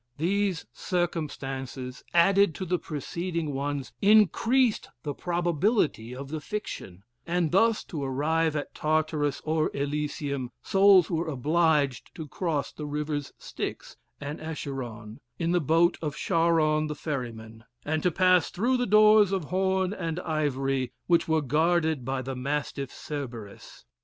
These 0.17 0.65
circumstances, 0.73 2.03
added 2.11 2.55
to 2.55 2.65
the 2.65 2.79
preceding 2.79 3.53
ones, 3.53 3.93
increased 4.01 4.89
the 5.03 5.13
probability 5.13 6.15
of 6.15 6.29
the 6.29 6.41
fiction; 6.41 7.03
and 7.27 7.51
thus 7.51 7.83
to 7.83 8.03
arrive 8.03 8.55
at 8.55 8.73
Tartarus 8.73 9.43
or 9.45 9.69
Elysium, 9.75 10.49
souls 10.63 11.11
were 11.11 11.27
obliged 11.27 12.15
to 12.15 12.27
cross 12.27 12.71
the 12.71 12.87
rivers 12.87 13.31
Styx 13.37 13.95
and 14.19 14.41
Acheron, 14.41 15.19
in 15.37 15.51
the 15.51 15.61
boat 15.61 15.99
of 16.01 16.15
Charon 16.17 16.87
the 16.87 16.95
ferryman, 16.95 17.63
and 17.85 18.01
to 18.01 18.09
pass 18.09 18.49
through 18.49 18.77
the 18.77 18.87
doors 18.87 19.31
of 19.31 19.43
horn 19.53 19.93
and 19.93 20.19
ivory, 20.21 20.93
which 21.05 21.27
were 21.27 21.43
guarded 21.43 22.03
by 22.03 22.23
the 22.23 22.35
mastiff 22.35 22.89
Cerberus. 22.91 23.85